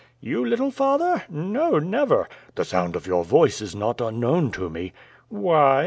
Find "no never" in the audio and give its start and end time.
1.29-2.27